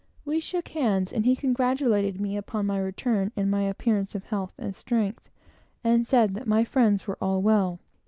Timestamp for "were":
7.05-7.19